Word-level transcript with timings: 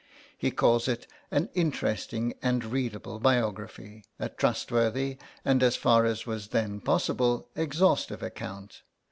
He 0.35 0.49
calls 0.49 0.87
it 0.87 1.05
an 1.29 1.49
"interesting 1.53 2.33
and 2.41 2.65
readable 2.65 3.19
biography," 3.19 4.03
"a 4.17 4.29
trustworthy 4.29 5.17
and, 5.45 5.61
as 5.61 5.75
far 5.75 6.05
as 6.05 6.25
was 6.25 6.47
then 6.47 6.79
possible, 6.79 7.49
exhaustive 7.55 8.23
account... 8.23 8.81